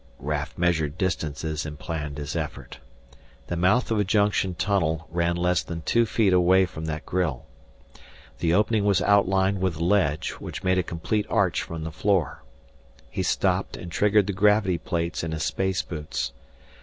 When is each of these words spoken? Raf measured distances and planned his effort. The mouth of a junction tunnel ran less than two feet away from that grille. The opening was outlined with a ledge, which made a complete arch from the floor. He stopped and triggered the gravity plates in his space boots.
Raf 0.17 0.57
measured 0.57 0.97
distances 0.97 1.63
and 1.63 1.77
planned 1.77 2.17
his 2.17 2.35
effort. 2.35 2.79
The 3.45 3.55
mouth 3.55 3.91
of 3.91 3.99
a 3.99 4.03
junction 4.03 4.55
tunnel 4.55 5.05
ran 5.11 5.35
less 5.35 5.61
than 5.61 5.83
two 5.83 6.07
feet 6.07 6.33
away 6.33 6.65
from 6.65 6.85
that 6.85 7.05
grille. 7.05 7.45
The 8.39 8.51
opening 8.51 8.83
was 8.83 9.03
outlined 9.03 9.61
with 9.61 9.75
a 9.75 9.83
ledge, 9.83 10.31
which 10.39 10.63
made 10.63 10.79
a 10.79 10.81
complete 10.81 11.27
arch 11.29 11.61
from 11.61 11.83
the 11.83 11.91
floor. 11.91 12.41
He 13.11 13.21
stopped 13.21 13.77
and 13.77 13.91
triggered 13.91 14.25
the 14.25 14.33
gravity 14.33 14.79
plates 14.79 15.23
in 15.23 15.33
his 15.33 15.43
space 15.43 15.83
boots. 15.83 16.33